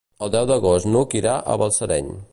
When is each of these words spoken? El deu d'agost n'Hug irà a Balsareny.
El 0.27 0.31
deu 0.35 0.47
d'agost 0.51 0.89
n'Hug 0.95 1.15
irà 1.21 1.37
a 1.55 1.59
Balsareny. 1.65 2.13